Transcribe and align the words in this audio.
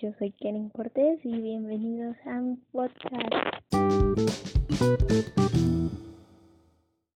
yo 0.00 0.12
soy 0.18 0.32
Karen 0.32 0.70
Cortés 0.70 1.20
y 1.24 1.40
bienvenidos 1.40 2.16
a 2.26 2.40
mi 2.40 2.56
podcast. 2.72 3.32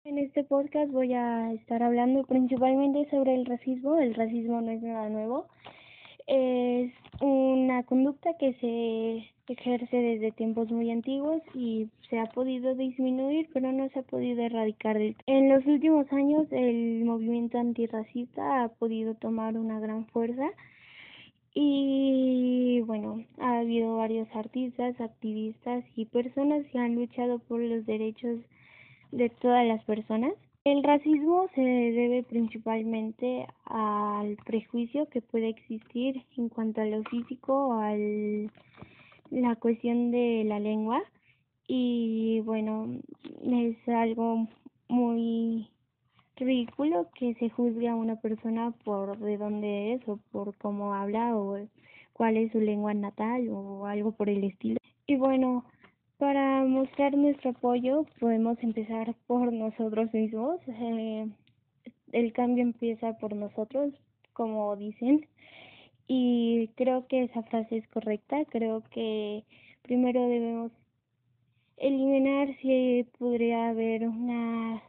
En 0.05 0.19
este 0.19 0.45
podcast 0.45 0.91
voy 0.93 1.15
a 1.15 1.53
estar 1.53 1.83
hablando 1.83 2.25
principalmente 2.25 3.09
sobre 3.11 3.35
el 3.35 3.47
racismo. 3.47 3.99
El 3.99 4.15
racismo 4.15 4.61
no 4.61 4.73
es 4.73 4.83
nada 4.83 5.09
nuevo. 5.09 5.47
Es 6.27 6.93
una 7.21 7.83
conducta 7.85 8.37
que 8.39 8.53
se 8.55 9.53
ejerce 9.53 9.97
desde 9.97 10.33
tiempos 10.33 10.71
muy 10.71 10.91
antiguos 10.91 11.41
y 11.55 11.89
se 12.11 12.19
ha 12.19 12.27
podido 12.27 12.75
disminuir, 12.75 13.49
pero 13.55 13.73
no 13.73 13.89
se 13.91 14.01
ha 14.01 14.03
podido 14.03 14.43
erradicar. 14.43 14.99
En 14.99 15.49
los 15.49 15.65
últimos 15.67 16.13
años 16.13 16.47
el 16.51 17.05
movimiento 17.05 17.59
antirracista 17.59 18.65
ha 18.65 18.69
podido 18.69 19.15
tomar 19.15 19.57
una 19.57 19.81
gran 19.81 20.07
fuerza 20.09 20.51
y 21.59 22.26
varios 23.97 24.29
artistas, 24.35 25.01
activistas 25.01 25.85
y 25.97 26.07
personas 26.07 26.65
que 26.71 26.79
han 26.79 26.95
luchado 26.95 27.39
por 27.41 27.61
los 27.61 27.85
derechos 27.85 28.39
de 29.13 29.29
todas 29.29 29.67
las 29.67 29.83
personas. 29.85 30.33
El 30.65 30.83
racismo 30.83 31.49
se 31.55 31.61
debe 31.61 32.23
principalmente 32.23 33.47
al 33.65 34.37
prejuicio 34.45 35.07
que 35.09 35.21
puede 35.21 35.49
existir 35.49 36.25
en 36.37 36.49
cuanto 36.49 36.81
a 36.81 36.87
lo 36.87 37.03
físico 37.05 37.73
a 37.73 37.95
la 39.31 39.57
cuestión 39.57 40.11
de 40.11 40.45
la 40.45 40.59
lengua 40.59 41.03
y 41.69 42.41
bueno, 42.41 42.89
es 43.45 43.77
algo 43.89 44.49
muy 44.89 45.69
ridículo 46.37 47.09
que 47.15 47.35
se 47.35 47.49
juzgue 47.51 47.89
a 47.89 47.97
una 47.97 48.17
persona 48.17 48.73
por 48.85 49.19
de 49.19 49.39
dónde 49.39 49.95
es 49.95 50.09
o 50.09 50.19
por 50.31 50.55
cómo 50.57 50.95
habla 50.95 51.37
o 51.37 51.57
cuál 52.17 52.39
es 52.39 52.51
su 52.51 52.61
lengua 52.61 52.95
natal 52.95 53.47
o 53.51 53.85
algo 53.85 54.13
por 54.13 54.31
el 54.31 54.43
estilo. 54.43 54.79
Y 55.07 55.17
bueno, 55.17 55.67
para 56.17 56.65
mostrar 56.65 57.15
nuestro 57.15 57.51
apoyo 57.51 58.07
podemos 58.19 58.57
empezar 58.63 59.15
por 59.27 59.53
nosotros 59.53 60.13
mismos. 60.15 60.59
Eh, 60.67 61.29
el 62.13 62.33
cambio 62.33 62.63
empieza 62.63 63.19
por 63.19 63.37
nosotros, 63.37 63.93
como 64.33 64.75
dicen. 64.77 65.27
Y 66.09 66.69
creo 66.77 67.07
que 67.07 67.25
esa 67.25 67.43
frase 67.43 67.77
es 67.77 67.89
correcta. 67.89 68.47
Creo 68.47 68.83
que 68.91 69.45
primero 69.83 70.27
debemos 70.27 70.73
eliminar 71.77 72.49
si 72.63 73.07
podría 73.19 73.69
haber 73.69 74.09
una 74.09 74.83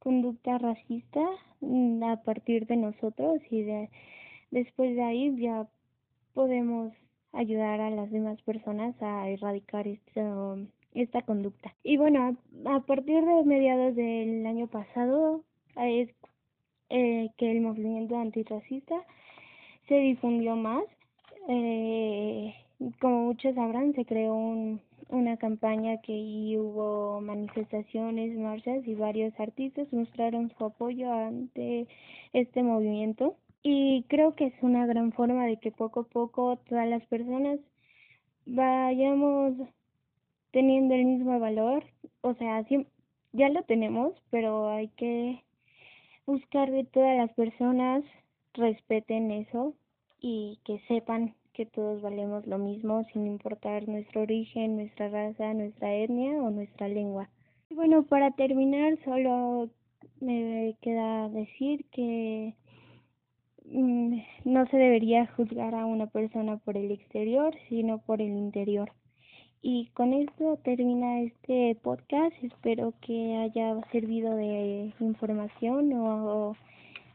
conducta 0.00 0.58
racista 0.58 1.24
mm, 1.60 2.02
a 2.02 2.16
partir 2.24 2.66
de 2.66 2.76
nosotros 2.76 3.40
y 3.48 3.62
de, 3.62 3.90
después 4.50 4.96
de 4.96 5.02
ahí 5.04 5.36
ya 5.40 5.68
podemos 6.34 6.92
ayudar 7.32 7.80
a 7.80 7.90
las 7.90 8.10
demás 8.10 8.40
personas 8.42 8.94
a 9.00 9.28
erradicar 9.28 9.86
esta, 9.88 10.56
esta 10.92 11.22
conducta. 11.22 11.74
Y 11.82 11.96
bueno, 11.96 12.36
a, 12.66 12.80
partir 12.80 13.24
de 13.24 13.44
mediados 13.44 13.96
del 13.96 14.46
año 14.46 14.66
pasado 14.66 15.42
es 15.76 16.10
eh, 16.90 17.30
que 17.36 17.50
el 17.50 17.60
movimiento 17.60 18.16
antirracista 18.16 18.94
se 19.88 19.94
difundió 19.94 20.56
más. 20.56 20.84
Eh, 21.48 22.54
como 23.00 23.26
muchos 23.26 23.54
sabrán, 23.54 23.94
se 23.94 24.04
creó 24.04 24.34
un, 24.34 24.80
una 25.08 25.36
campaña 25.36 26.00
que 26.00 26.56
hubo 26.58 27.20
manifestaciones, 27.20 28.36
marchas 28.38 28.86
y 28.86 28.94
varios 28.94 29.38
artistas 29.38 29.92
mostraron 29.92 30.52
su 30.56 30.64
apoyo 30.64 31.12
ante 31.12 31.86
este 32.32 32.62
movimiento 32.62 33.36
y 33.64 34.04
creo 34.08 34.36
que 34.36 34.46
es 34.46 34.54
una 34.60 34.86
gran 34.86 35.10
forma 35.12 35.46
de 35.46 35.56
que 35.56 35.72
poco 35.72 36.00
a 36.00 36.04
poco 36.04 36.58
todas 36.68 36.86
las 36.86 37.04
personas 37.06 37.58
vayamos 38.44 39.54
teniendo 40.52 40.94
el 40.94 41.06
mismo 41.06 41.40
valor, 41.40 41.82
o 42.20 42.34
sea, 42.34 42.64
ya 43.32 43.48
lo 43.48 43.62
tenemos, 43.62 44.12
pero 44.30 44.68
hay 44.68 44.88
que 44.88 45.42
buscar 46.26 46.70
que 46.70 46.84
todas 46.84 47.16
las 47.16 47.32
personas 47.32 48.04
respeten 48.52 49.30
eso 49.30 49.74
y 50.20 50.60
que 50.64 50.78
sepan 50.86 51.34
que 51.54 51.64
todos 51.64 52.02
valemos 52.02 52.46
lo 52.46 52.58
mismo 52.58 53.02
sin 53.12 53.26
importar 53.26 53.88
nuestro 53.88 54.22
origen, 54.22 54.76
nuestra 54.76 55.08
raza, 55.08 55.54
nuestra 55.54 55.94
etnia 55.94 56.32
o 56.42 56.50
nuestra 56.50 56.86
lengua. 56.88 57.30
Y 57.70 57.74
bueno, 57.74 58.02
para 58.02 58.30
terminar, 58.32 58.98
solo 59.04 59.70
me 60.20 60.76
queda 60.82 61.30
decir 61.30 61.86
que 61.92 62.54
no 63.74 64.66
se 64.66 64.76
debería 64.76 65.26
juzgar 65.26 65.74
a 65.74 65.86
una 65.86 66.06
persona 66.06 66.56
por 66.58 66.76
el 66.76 66.90
exterior, 66.90 67.54
sino 67.68 67.98
por 67.98 68.20
el 68.20 68.30
interior. 68.30 68.92
Y 69.62 69.86
con 69.94 70.12
esto 70.12 70.58
termina 70.62 71.22
este 71.22 71.76
podcast. 71.82 72.34
Espero 72.42 72.92
que 73.00 73.36
haya 73.36 73.80
servido 73.92 74.36
de 74.36 74.92
información 75.00 75.92
o 75.94 76.54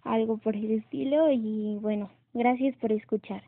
algo 0.03 0.38
por 0.38 0.56
el 0.56 0.72
estilo. 0.72 1.31
Y 1.31 1.78
bueno, 1.80 2.09
gracias 2.34 2.75
por 2.78 2.92
escuchar. 2.92 3.44